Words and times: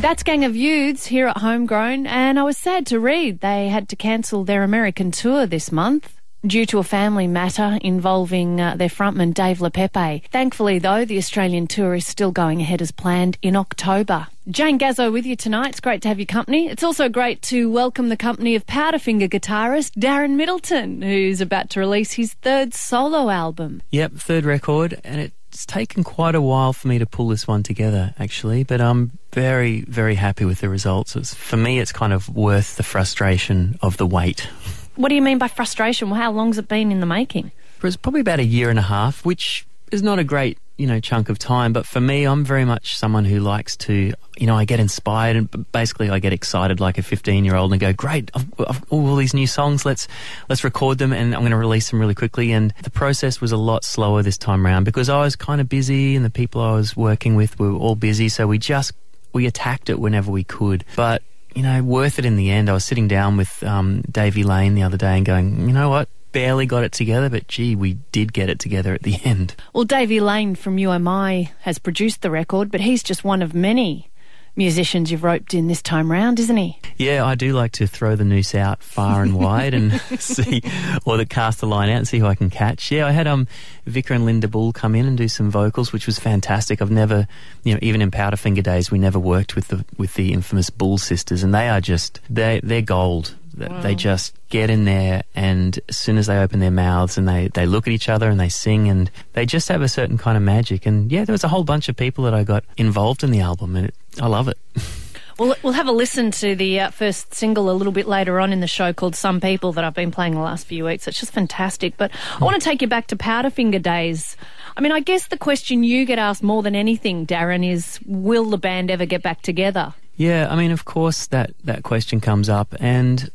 That's 0.00 0.22
Gang 0.22 0.46
of 0.46 0.56
Youths 0.56 1.04
here 1.04 1.26
at 1.26 1.36
Homegrown, 1.36 2.06
and 2.06 2.38
I 2.38 2.42
was 2.42 2.56
sad 2.56 2.86
to 2.86 2.98
read 2.98 3.40
they 3.40 3.68
had 3.68 3.90
to 3.90 3.96
cancel 3.96 4.44
their 4.44 4.62
American 4.62 5.10
tour 5.10 5.44
this 5.44 5.70
month 5.70 6.16
due 6.46 6.64
to 6.66 6.78
a 6.78 6.82
family 6.82 7.26
matter 7.26 7.78
involving 7.82 8.62
uh, 8.62 8.76
their 8.76 8.88
frontman 8.88 9.34
Dave 9.34 9.58
Le'aupepe. 9.58 10.26
Thankfully, 10.30 10.78
though, 10.78 11.04
the 11.04 11.18
Australian 11.18 11.66
tour 11.66 11.94
is 11.94 12.06
still 12.06 12.32
going 12.32 12.62
ahead 12.62 12.80
as 12.80 12.92
planned 12.92 13.36
in 13.42 13.54
October. 13.54 14.28
Jane 14.48 14.78
Gazzo 14.78 15.12
with 15.12 15.26
you 15.26 15.36
tonight. 15.36 15.68
It's 15.68 15.80
great 15.80 16.00
to 16.00 16.08
have 16.08 16.18
your 16.18 16.24
company. 16.24 16.68
It's 16.68 16.82
also 16.82 17.10
great 17.10 17.42
to 17.42 17.70
welcome 17.70 18.08
the 18.08 18.16
company 18.16 18.54
of 18.54 18.66
Powderfinger 18.66 19.28
guitarist 19.28 19.98
Darren 19.98 20.36
Middleton, 20.36 21.02
who's 21.02 21.42
about 21.42 21.68
to 21.70 21.80
release 21.80 22.12
his 22.12 22.32
third 22.32 22.72
solo 22.72 23.28
album. 23.28 23.82
Yep, 23.90 24.12
third 24.12 24.46
record, 24.46 24.98
and 25.04 25.20
it's 25.60 25.66
taken 25.66 26.02
quite 26.02 26.34
a 26.34 26.40
while 26.40 26.72
for 26.72 26.88
me 26.88 26.98
to 26.98 27.04
pull 27.04 27.28
this 27.28 27.46
one 27.46 27.62
together, 27.62 28.14
actually, 28.18 28.64
but 28.64 28.80
I'm 28.80 29.18
very, 29.34 29.82
very 29.82 30.14
happy 30.14 30.46
with 30.46 30.60
the 30.60 30.70
results. 30.70 31.14
It's, 31.16 31.34
for 31.34 31.58
me, 31.58 31.78
it's 31.78 31.92
kind 31.92 32.14
of 32.14 32.30
worth 32.30 32.76
the 32.76 32.82
frustration 32.82 33.78
of 33.82 33.98
the 33.98 34.06
wait. 34.06 34.48
What 34.96 35.10
do 35.10 35.14
you 35.14 35.20
mean 35.20 35.36
by 35.36 35.48
frustration? 35.48 36.08
Well, 36.08 36.18
how 36.18 36.32
long's 36.32 36.56
it 36.56 36.66
been 36.66 36.90
in 36.90 37.00
the 37.00 37.06
making? 37.06 37.52
It's 37.82 37.96
probably 37.96 38.22
about 38.22 38.40
a 38.40 38.44
year 38.44 38.70
and 38.70 38.78
a 38.78 38.82
half, 38.82 39.22
which 39.26 39.66
is 39.90 40.02
not 40.02 40.18
a 40.18 40.24
great 40.24 40.58
you 40.76 40.86
know 40.86 40.98
chunk 40.98 41.28
of 41.28 41.38
time 41.38 41.74
but 41.74 41.84
for 41.84 42.00
me 42.00 42.24
i'm 42.24 42.42
very 42.42 42.64
much 42.64 42.96
someone 42.96 43.24
who 43.26 43.38
likes 43.38 43.76
to 43.76 44.14
you 44.38 44.46
know 44.46 44.56
i 44.56 44.64
get 44.64 44.80
inspired 44.80 45.36
and 45.36 45.72
basically 45.72 46.08
i 46.08 46.18
get 46.18 46.32
excited 46.32 46.80
like 46.80 46.96
a 46.96 47.02
15 47.02 47.44
year 47.44 47.54
old 47.54 47.70
and 47.72 47.80
go 47.80 47.92
great 47.92 48.30
I've, 48.34 48.46
I've 48.66 48.84
all 48.90 49.14
these 49.16 49.34
new 49.34 49.46
songs 49.46 49.84
let's 49.84 50.08
let's 50.48 50.64
record 50.64 50.96
them 50.96 51.12
and 51.12 51.34
i'm 51.34 51.42
going 51.42 51.50
to 51.50 51.56
release 51.56 51.90
them 51.90 52.00
really 52.00 52.14
quickly 52.14 52.50
and 52.52 52.72
the 52.82 52.90
process 52.90 53.40
was 53.42 53.52
a 53.52 53.58
lot 53.58 53.84
slower 53.84 54.22
this 54.22 54.38
time 54.38 54.66
around 54.66 54.84
because 54.84 55.10
i 55.10 55.20
was 55.20 55.36
kind 55.36 55.60
of 55.60 55.68
busy 55.68 56.16
and 56.16 56.24
the 56.24 56.30
people 56.30 56.62
i 56.62 56.72
was 56.72 56.96
working 56.96 57.36
with 57.36 57.58
were 57.58 57.72
all 57.72 57.94
busy 57.94 58.30
so 58.30 58.46
we 58.46 58.58
just 58.58 58.92
we 59.34 59.46
attacked 59.46 59.90
it 59.90 59.98
whenever 59.98 60.30
we 60.30 60.44
could 60.44 60.84
but 60.96 61.22
you 61.54 61.62
know, 61.62 61.82
worth 61.82 62.18
it 62.18 62.24
in 62.24 62.36
the 62.36 62.50
end. 62.50 62.70
I 62.70 62.74
was 62.74 62.84
sitting 62.84 63.08
down 63.08 63.36
with 63.36 63.62
um, 63.64 64.02
Davey 64.02 64.44
Lane 64.44 64.74
the 64.74 64.84
other 64.84 64.96
day 64.96 65.16
and 65.16 65.26
going, 65.26 65.68
you 65.68 65.74
know 65.74 65.88
what? 65.88 66.08
Barely 66.32 66.66
got 66.66 66.84
it 66.84 66.92
together, 66.92 67.28
but 67.28 67.48
gee, 67.48 67.74
we 67.74 67.94
did 68.12 68.32
get 68.32 68.48
it 68.48 68.58
together 68.58 68.94
at 68.94 69.02
the 69.02 69.16
end. 69.24 69.54
Well, 69.74 69.84
Davey 69.84 70.20
Lane 70.20 70.54
from 70.54 70.78
You 70.78 70.90
Am 70.92 71.08
I 71.08 71.52
has 71.62 71.78
produced 71.78 72.22
the 72.22 72.30
record, 72.30 72.70
but 72.70 72.80
he's 72.80 73.02
just 73.02 73.24
one 73.24 73.42
of 73.42 73.54
many 73.54 74.10
musicians 74.56 75.10
you've 75.10 75.24
roped 75.24 75.54
in 75.54 75.68
this 75.68 75.80
time 75.80 76.10
round, 76.10 76.38
isn't 76.38 76.56
he? 76.56 76.78
Yeah, 76.96 77.24
I 77.24 77.34
do 77.34 77.52
like 77.52 77.72
to 77.72 77.86
throw 77.86 78.16
the 78.16 78.24
noose 78.24 78.54
out 78.54 78.82
far 78.82 79.22
and 79.22 79.34
wide 79.34 79.74
and 79.74 80.00
see, 80.18 80.62
or 81.04 81.16
the 81.16 81.26
cast 81.26 81.60
the 81.60 81.66
line 81.66 81.88
out 81.88 81.96
and 81.96 82.08
see 82.08 82.18
who 82.18 82.26
I 82.26 82.34
can 82.34 82.50
catch. 82.50 82.90
Yeah, 82.90 83.06
I 83.06 83.12
had 83.12 83.26
um 83.26 83.46
Vika 83.86 84.14
and 84.14 84.26
Linda 84.26 84.48
Bull 84.48 84.72
come 84.72 84.94
in 84.94 85.06
and 85.06 85.16
do 85.16 85.28
some 85.28 85.50
vocals, 85.50 85.92
which 85.92 86.06
was 86.06 86.18
fantastic. 86.18 86.82
I've 86.82 86.90
never, 86.90 87.26
you 87.64 87.74
know, 87.74 87.78
even 87.82 88.02
in 88.02 88.10
Powderfinger 88.10 88.62
days, 88.62 88.90
we 88.90 88.98
never 88.98 89.18
worked 89.18 89.56
with 89.56 89.68
the 89.68 89.84
with 89.96 90.14
the 90.14 90.32
infamous 90.32 90.70
Bull 90.70 90.98
sisters, 90.98 91.42
and 91.42 91.54
they 91.54 91.68
are 91.68 91.80
just 91.80 92.20
they 92.28 92.60
they're 92.62 92.82
gold. 92.82 93.34
Wow. 93.68 93.80
They 93.80 93.94
just 93.94 94.34
get 94.48 94.70
in 94.70 94.84
there, 94.84 95.22
and 95.34 95.78
as 95.88 95.98
soon 95.98 96.16
as 96.16 96.26
they 96.26 96.38
open 96.38 96.60
their 96.60 96.70
mouths 96.70 97.18
and 97.18 97.28
they, 97.28 97.48
they 97.48 97.66
look 97.66 97.86
at 97.86 97.92
each 97.92 98.08
other 98.08 98.30
and 98.30 98.38
they 98.38 98.48
sing, 98.48 98.88
and 98.88 99.10
they 99.32 99.46
just 99.46 99.68
have 99.68 99.82
a 99.82 99.88
certain 99.88 100.18
kind 100.18 100.36
of 100.36 100.42
magic. 100.42 100.86
And 100.86 101.10
yeah, 101.10 101.24
there 101.24 101.34
was 101.34 101.44
a 101.44 101.48
whole 101.48 101.64
bunch 101.64 101.88
of 101.88 101.96
people 101.96 102.24
that 102.24 102.34
I 102.34 102.44
got 102.44 102.64
involved 102.76 103.24
in 103.24 103.30
the 103.30 103.40
album, 103.40 103.76
and 103.76 103.88
it, 103.88 103.94
I 104.20 104.26
love 104.26 104.48
it. 104.48 104.58
Well, 105.40 105.56
we'll 105.62 105.72
have 105.72 105.88
a 105.88 105.92
listen 105.92 106.32
to 106.32 106.54
the 106.54 106.80
uh, 106.80 106.90
first 106.90 107.32
single 107.32 107.70
a 107.70 107.72
little 107.72 107.94
bit 107.94 108.06
later 108.06 108.40
on 108.40 108.52
in 108.52 108.60
the 108.60 108.66
show 108.66 108.92
called 108.92 109.16
Some 109.16 109.40
People 109.40 109.72
that 109.72 109.84
I've 109.84 109.94
been 109.94 110.10
playing 110.10 110.34
the 110.34 110.40
last 110.40 110.66
few 110.66 110.84
weeks. 110.84 111.08
It's 111.08 111.18
just 111.18 111.32
fantastic. 111.32 111.96
But 111.96 112.10
I 112.38 112.44
want 112.44 112.60
to 112.60 112.62
take 112.62 112.82
you 112.82 112.88
back 112.88 113.06
to 113.06 113.16
Powderfinger 113.16 113.80
days. 113.80 114.36
I 114.76 114.82
mean, 114.82 114.92
I 114.92 115.00
guess 115.00 115.28
the 115.28 115.38
question 115.38 115.82
you 115.82 116.04
get 116.04 116.18
asked 116.18 116.42
more 116.42 116.62
than 116.62 116.76
anything, 116.76 117.26
Darren, 117.26 117.66
is 117.66 117.98
will 118.04 118.50
the 118.50 118.58
band 118.58 118.90
ever 118.90 119.06
get 119.06 119.22
back 119.22 119.40
together? 119.40 119.94
Yeah, 120.20 120.48
I 120.50 120.54
mean, 120.54 120.70
of 120.70 120.84
course 120.84 121.28
that, 121.28 121.52
that 121.64 121.82
question 121.82 122.20
comes 122.20 122.50
up. 122.50 122.74
And, 122.78 123.30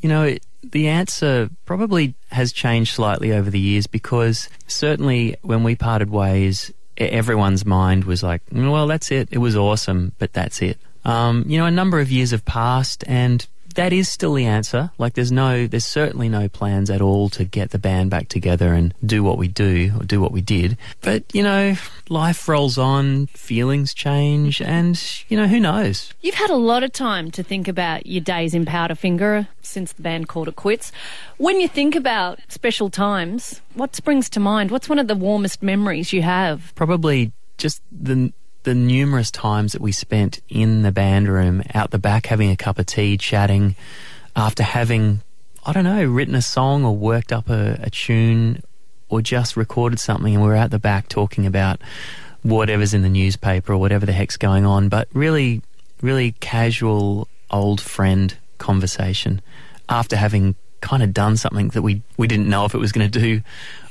you 0.00 0.08
know, 0.08 0.22
it, 0.22 0.46
the 0.62 0.86
answer 0.86 1.50
probably 1.64 2.14
has 2.30 2.52
changed 2.52 2.94
slightly 2.94 3.32
over 3.32 3.50
the 3.50 3.58
years 3.58 3.88
because 3.88 4.48
certainly 4.68 5.34
when 5.42 5.64
we 5.64 5.74
parted 5.74 6.08
ways, 6.08 6.72
everyone's 6.96 7.66
mind 7.66 8.04
was 8.04 8.22
like, 8.22 8.42
well, 8.52 8.86
that's 8.86 9.10
it. 9.10 9.28
It 9.32 9.38
was 9.38 9.56
awesome, 9.56 10.12
but 10.20 10.32
that's 10.32 10.62
it. 10.62 10.78
Um, 11.04 11.46
you 11.48 11.58
know, 11.58 11.66
a 11.66 11.70
number 11.72 11.98
of 11.98 12.12
years 12.12 12.30
have 12.30 12.44
passed, 12.44 13.02
and 13.08 13.44
that 13.74 13.92
is 13.92 14.08
still 14.08 14.34
the 14.34 14.46
answer. 14.46 14.90
Like, 14.98 15.14
there's 15.14 15.32
no, 15.32 15.66
there's 15.66 15.84
certainly 15.84 16.28
no 16.28 16.48
plans 16.48 16.90
at 16.90 17.00
all 17.00 17.28
to 17.30 17.44
get 17.44 17.70
the 17.70 17.78
band 17.78 18.10
back 18.10 18.28
together 18.28 18.74
and 18.74 18.94
do 19.04 19.22
what 19.22 19.38
we 19.38 19.48
do 19.48 19.92
or 19.98 20.04
do 20.04 20.20
what 20.20 20.32
we 20.32 20.40
did. 20.40 20.76
But, 21.00 21.24
you 21.32 21.42
know, 21.42 21.76
life 22.08 22.48
rolls 22.48 22.78
on, 22.78 23.26
feelings 23.28 23.94
change, 23.94 24.60
and, 24.60 25.00
you 25.28 25.36
know, 25.36 25.46
who 25.46 25.60
knows? 25.60 26.12
You've 26.20 26.34
had 26.34 26.50
a 26.50 26.56
lot 26.56 26.82
of 26.82 26.92
time 26.92 27.30
to 27.32 27.42
think 27.42 27.68
about 27.68 28.06
your 28.06 28.22
days 28.22 28.54
in 28.54 28.64
Powderfinger 28.64 29.48
since 29.62 29.92
the 29.92 30.02
band 30.02 30.28
called 30.28 30.48
it 30.48 30.56
quits. 30.56 30.92
When 31.36 31.60
you 31.60 31.68
think 31.68 31.94
about 31.94 32.40
special 32.48 32.90
times, 32.90 33.60
what 33.74 33.94
springs 33.94 34.28
to 34.30 34.40
mind? 34.40 34.70
What's 34.70 34.88
one 34.88 34.98
of 34.98 35.08
the 35.08 35.14
warmest 35.14 35.62
memories 35.62 36.12
you 36.12 36.22
have? 36.22 36.72
Probably 36.74 37.32
just 37.56 37.82
the 37.92 38.32
the 38.62 38.74
numerous 38.74 39.30
times 39.30 39.72
that 39.72 39.80
we 39.80 39.92
spent 39.92 40.40
in 40.48 40.82
the 40.82 40.92
band 40.92 41.28
room, 41.28 41.62
out 41.74 41.90
the 41.90 41.98
back, 41.98 42.26
having 42.26 42.50
a 42.50 42.56
cup 42.56 42.78
of 42.78 42.86
tea, 42.86 43.16
chatting, 43.16 43.74
after 44.36 44.62
having, 44.62 45.22
I 45.64 45.72
don't 45.72 45.84
know, 45.84 46.04
written 46.04 46.34
a 46.34 46.42
song 46.42 46.84
or 46.84 46.94
worked 46.94 47.32
up 47.32 47.48
a, 47.48 47.78
a 47.82 47.90
tune 47.90 48.62
or 49.08 49.20
just 49.22 49.56
recorded 49.56 49.98
something, 49.98 50.34
and 50.34 50.44
we 50.44 50.50
are 50.50 50.56
out 50.56 50.70
the 50.70 50.78
back 50.78 51.08
talking 51.08 51.46
about 51.46 51.80
whatever's 52.42 52.94
in 52.94 53.02
the 53.02 53.08
newspaper 53.08 53.72
or 53.72 53.78
whatever 53.78 54.06
the 54.06 54.12
heck's 54.12 54.36
going 54.36 54.64
on, 54.64 54.88
but 54.88 55.08
really, 55.12 55.62
really 56.00 56.32
casual 56.32 57.28
old 57.50 57.80
friend 57.80 58.36
conversation 58.58 59.42
after 59.88 60.16
having 60.16 60.54
kind 60.80 61.02
of 61.02 61.12
done 61.12 61.36
something 61.36 61.68
that 61.68 61.82
we, 61.82 62.02
we 62.16 62.26
didn't 62.26 62.48
know 62.48 62.64
if 62.64 62.74
it 62.74 62.78
was 62.78 62.92
going 62.92 63.10
to 63.10 63.18
do 63.18 63.42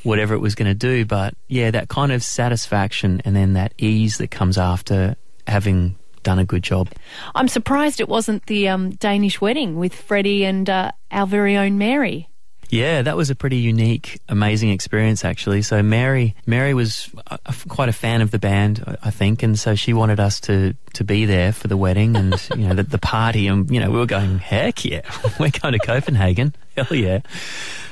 whatever 0.03 0.33
it 0.33 0.39
was 0.39 0.55
going 0.55 0.67
to 0.67 0.75
do. 0.75 1.05
But 1.05 1.33
yeah, 1.47 1.71
that 1.71 1.89
kind 1.89 2.11
of 2.11 2.23
satisfaction 2.23 3.21
and 3.25 3.35
then 3.35 3.53
that 3.53 3.73
ease 3.77 4.17
that 4.17 4.31
comes 4.31 4.57
after 4.57 5.15
having 5.47 5.95
done 6.23 6.39
a 6.39 6.45
good 6.45 6.63
job. 6.63 6.89
I'm 7.35 7.47
surprised 7.47 7.99
it 7.99 8.09
wasn't 8.09 8.45
the 8.45 8.69
um, 8.69 8.91
Danish 8.91 9.41
wedding 9.41 9.77
with 9.77 9.93
Freddie 9.93 10.45
and 10.45 10.69
uh, 10.69 10.91
our 11.11 11.25
very 11.25 11.57
own 11.57 11.77
Mary. 11.77 12.28
Yeah, 12.69 13.01
that 13.01 13.17
was 13.17 13.31
a 13.31 13.35
pretty 13.35 13.57
unique, 13.57 14.21
amazing 14.29 14.69
experience 14.69 15.25
actually. 15.25 15.63
So 15.63 15.81
Mary, 15.81 16.35
Mary 16.45 16.75
was 16.75 17.09
a, 17.27 17.39
uh, 17.45 17.53
quite 17.67 17.89
a 17.89 17.93
fan 17.93 18.21
of 18.21 18.29
the 18.29 18.37
band, 18.37 18.97
I 19.01 19.09
think, 19.09 19.41
and 19.41 19.57
so 19.57 19.73
she 19.73 19.93
wanted 19.93 20.19
us 20.19 20.39
to 20.41 20.75
to 20.93 21.03
be 21.03 21.25
there 21.25 21.51
for 21.51 21.67
the 21.67 21.77
wedding 21.77 22.15
and 22.15 22.49
you 22.55 22.67
know 22.67 22.75
the, 22.75 22.83
the 22.83 22.99
party, 22.99 23.47
and 23.47 23.69
you 23.71 23.79
know 23.79 23.89
we 23.89 23.97
were 23.97 24.05
going, 24.05 24.37
heck 24.37 24.85
yeah, 24.85 25.01
we're 25.39 25.49
going 25.49 25.73
to 25.73 25.79
Copenhagen, 25.79 26.53
hell 26.77 26.95
yeah, 26.95 27.21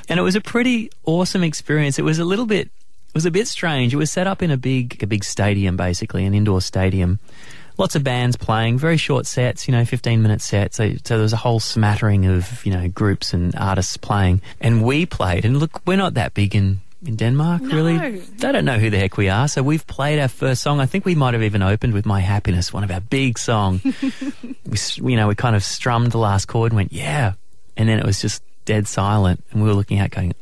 and 0.08 0.20
it 0.20 0.22
was 0.22 0.36
a 0.36 0.40
pretty 0.40 0.90
awesome 1.04 1.42
experience. 1.42 1.98
It 1.98 2.02
was 2.02 2.20
a 2.20 2.24
little 2.24 2.46
bit, 2.46 2.68
it 2.68 3.14
was 3.14 3.26
a 3.26 3.32
bit 3.32 3.48
strange. 3.48 3.92
It 3.92 3.96
was 3.98 4.12
set 4.12 4.28
up 4.28 4.42
in 4.42 4.52
a 4.52 4.56
big, 4.56 5.02
a 5.02 5.08
big 5.08 5.24
stadium, 5.24 5.76
basically 5.76 6.24
an 6.24 6.34
indoor 6.34 6.60
stadium 6.60 7.18
lots 7.78 7.94
of 7.94 8.04
bands 8.04 8.36
playing, 8.36 8.76
very 8.76 8.96
short 8.96 9.24
sets, 9.24 9.68
you 9.68 9.72
know, 9.72 9.84
15 9.84 10.20
minute 10.20 10.42
sets. 10.42 10.76
So, 10.76 10.92
so 11.04 11.14
there 11.14 11.22
was 11.22 11.32
a 11.32 11.36
whole 11.38 11.60
smattering 11.60 12.26
of, 12.26 12.64
you 12.66 12.72
know, 12.72 12.88
groups 12.88 13.32
and 13.32 13.54
artists 13.56 13.96
playing. 13.96 14.42
And 14.60 14.82
we 14.82 15.06
played, 15.06 15.44
and 15.44 15.58
look, 15.58 15.80
we're 15.86 15.96
not 15.96 16.14
that 16.14 16.34
big 16.34 16.54
in 16.54 16.80
in 17.06 17.14
Denmark, 17.14 17.62
no. 17.62 17.76
really. 17.76 18.18
They 18.18 18.52
don't 18.52 18.64
know 18.64 18.78
who 18.78 18.90
the 18.90 18.98
heck 18.98 19.16
we 19.16 19.28
are. 19.28 19.46
So 19.46 19.62
we've 19.62 19.86
played 19.86 20.18
our 20.18 20.26
first 20.28 20.62
song. 20.62 20.80
I 20.80 20.86
think 20.86 21.04
we 21.04 21.14
might 21.14 21.34
have 21.34 21.44
even 21.44 21.62
opened 21.62 21.92
with 21.92 22.04
My 22.04 22.20
Happiness, 22.20 22.72
one 22.72 22.82
of 22.82 22.90
our 22.90 23.00
big 23.00 23.38
songs. 23.38 23.84
we, 24.66 25.10
you 25.10 25.16
know, 25.16 25.28
we 25.28 25.36
kind 25.36 25.54
of 25.54 25.62
strummed 25.62 26.10
the 26.10 26.18
last 26.18 26.46
chord 26.46 26.72
and 26.72 26.76
went, 26.76 26.92
yeah. 26.92 27.34
And 27.76 27.88
then 27.88 28.00
it 28.00 28.04
was 28.04 28.20
just 28.20 28.42
dead 28.64 28.88
silent. 28.88 29.44
And 29.52 29.62
we 29.62 29.68
were 29.68 29.74
looking 29.74 30.00
out 30.00 30.10
going, 30.10 30.34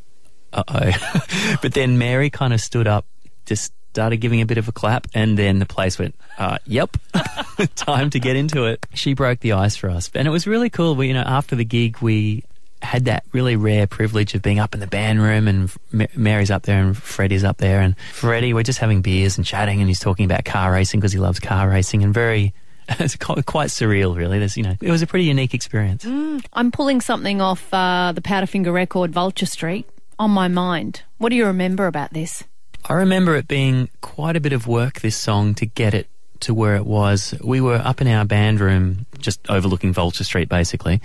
uh 0.52 0.62
oh. 0.68 1.56
but 1.62 1.74
then 1.74 1.98
Mary 1.98 2.30
kind 2.30 2.54
of 2.54 2.60
stood 2.62 2.86
up, 2.86 3.04
just 3.44 3.72
started 3.96 4.18
giving 4.18 4.42
a 4.42 4.46
bit 4.46 4.58
of 4.58 4.68
a 4.68 4.72
clap, 4.72 5.06
and 5.14 5.38
then 5.38 5.58
the 5.58 5.64
place 5.64 5.98
went, 5.98 6.14
uh, 6.38 6.58
"Yep, 6.66 6.98
time 7.76 8.10
to 8.10 8.20
get 8.20 8.36
into 8.36 8.66
it." 8.66 8.84
She 8.92 9.14
broke 9.14 9.40
the 9.40 9.52
ice 9.52 9.74
for 9.74 9.88
us, 9.88 10.10
and 10.14 10.28
it 10.28 10.30
was 10.30 10.46
really 10.46 10.68
cool. 10.68 10.94
We, 10.94 11.08
you 11.08 11.14
know, 11.14 11.22
after 11.22 11.56
the 11.56 11.64
gig, 11.64 11.98
we 12.02 12.44
had 12.82 13.06
that 13.06 13.24
really 13.32 13.56
rare 13.56 13.86
privilege 13.86 14.34
of 14.34 14.42
being 14.42 14.58
up 14.58 14.74
in 14.74 14.80
the 14.80 14.86
band 14.86 15.22
room, 15.22 15.48
and 15.48 15.72
Mary's 16.14 16.50
up 16.50 16.64
there, 16.64 16.78
and 16.78 16.94
Freddie's 16.94 17.42
up 17.42 17.56
there, 17.56 17.80
and 17.80 17.96
Freddie, 18.12 18.52
we're 18.52 18.62
just 18.62 18.80
having 18.80 19.00
beers 19.00 19.38
and 19.38 19.46
chatting, 19.46 19.80
and 19.80 19.88
he's 19.88 19.98
talking 19.98 20.26
about 20.26 20.44
car 20.44 20.70
racing 20.72 21.00
because 21.00 21.14
he 21.14 21.18
loves 21.18 21.40
car 21.40 21.66
racing, 21.70 22.02
and 22.02 22.12
very 22.12 22.52
it's 23.00 23.16
quite 23.16 23.70
surreal, 23.70 24.14
really. 24.14 24.38
There's, 24.38 24.58
you 24.58 24.62
know, 24.62 24.76
it 24.78 24.90
was 24.90 25.00
a 25.00 25.06
pretty 25.06 25.24
unique 25.24 25.54
experience. 25.54 26.04
Mm, 26.04 26.44
I'm 26.52 26.70
pulling 26.70 27.00
something 27.00 27.40
off 27.40 27.72
uh, 27.72 28.12
the 28.14 28.20
Powderfinger 28.20 28.74
record, 28.74 29.10
Vulture 29.10 29.46
Street, 29.46 29.88
on 30.18 30.30
my 30.30 30.48
mind. 30.48 31.02
What 31.16 31.30
do 31.30 31.36
you 31.36 31.46
remember 31.46 31.86
about 31.86 32.12
this? 32.12 32.44
I 32.88 32.94
remember 32.94 33.34
it 33.34 33.48
being 33.48 33.88
quite 34.00 34.36
a 34.36 34.40
bit 34.40 34.52
of 34.52 34.68
work, 34.68 35.00
this 35.00 35.16
song, 35.16 35.54
to 35.56 35.66
get 35.66 35.92
it 35.92 36.08
to 36.40 36.54
where 36.54 36.76
it 36.76 36.86
was. 36.86 37.34
We 37.42 37.60
were 37.60 37.76
up 37.76 38.00
in 38.00 38.06
our 38.06 38.24
band 38.24 38.60
room, 38.60 39.06
just 39.18 39.40
overlooking 39.50 39.92
Vulture 39.92 40.22
Street, 40.22 40.48
basically. 40.48 41.00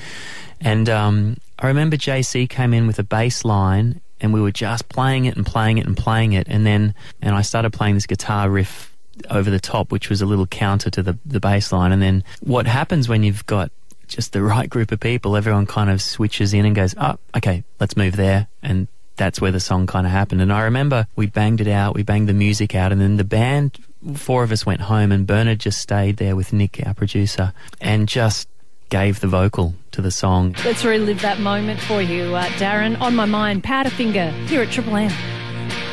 And 0.59 0.87
um, 0.89 1.37
I 1.57 1.67
remember 1.67 1.97
JC 1.97 2.47
came 2.47 2.75
in 2.75 2.85
with 2.85 2.99
a 2.99 3.03
bass 3.03 3.43
line, 3.43 3.99
and 4.19 4.31
we 4.31 4.41
were 4.41 4.51
just 4.51 4.89
playing 4.89 5.25
it 5.25 5.35
and 5.35 5.43
playing 5.43 5.79
it 5.79 5.87
and 5.87 5.97
playing 5.97 6.33
it. 6.33 6.47
And 6.47 6.67
then, 6.67 6.93
and 7.19 7.33
I 7.33 7.41
started 7.41 7.73
playing 7.73 7.95
this 7.95 8.05
guitar 8.05 8.47
riff 8.47 8.95
over 9.31 9.49
the 9.49 9.59
top, 9.59 9.91
which 9.91 10.07
was 10.07 10.21
a 10.21 10.27
little 10.27 10.45
counter 10.45 10.91
to 10.91 11.01
the, 11.01 11.17
the 11.25 11.39
bass 11.39 11.71
line. 11.71 11.91
And 11.91 12.01
then 12.01 12.23
what 12.41 12.67
happens 12.67 13.09
when 13.09 13.23
you've 13.23 13.45
got 13.47 13.71
just 14.07 14.33
the 14.33 14.43
right 14.43 14.69
group 14.69 14.91
of 14.91 14.99
people, 14.99 15.35
everyone 15.35 15.65
kind 15.65 15.89
of 15.89 15.99
switches 15.99 16.53
in 16.53 16.65
and 16.65 16.75
goes, 16.75 16.93
oh, 16.99 17.17
okay, 17.35 17.63
let's 17.79 17.97
move 17.97 18.15
there. 18.15 18.47
And 18.61 18.87
that's 19.21 19.39
where 19.39 19.51
the 19.51 19.59
song 19.59 19.85
kind 19.85 20.07
of 20.07 20.11
happened. 20.11 20.41
And 20.41 20.51
I 20.51 20.63
remember 20.63 21.05
we 21.15 21.27
banged 21.27 21.61
it 21.61 21.67
out, 21.67 21.93
we 21.93 22.01
banged 22.01 22.27
the 22.27 22.33
music 22.33 22.73
out, 22.73 22.91
and 22.91 22.99
then 22.99 23.17
the 23.17 23.23
band, 23.23 23.77
four 24.15 24.43
of 24.43 24.51
us 24.51 24.65
went 24.65 24.81
home, 24.81 25.11
and 25.11 25.27
Bernard 25.27 25.59
just 25.59 25.79
stayed 25.79 26.17
there 26.17 26.35
with 26.35 26.51
Nick, 26.53 26.81
our 26.87 26.95
producer, 26.95 27.53
and 27.79 28.07
just 28.07 28.49
gave 28.89 29.19
the 29.19 29.27
vocal 29.27 29.75
to 29.91 30.01
the 30.01 30.09
song. 30.09 30.55
Let's 30.65 30.83
relive 30.83 31.21
that 31.21 31.39
moment 31.39 31.79
for 31.79 32.01
you, 32.01 32.35
uh, 32.35 32.45
Darren. 32.57 32.99
On 32.99 33.15
my 33.15 33.25
mind, 33.25 33.63
Powderfinger 33.63 34.31
here 34.47 34.63
at 34.63 34.71
Triple 34.71 34.97
M. 34.97 35.40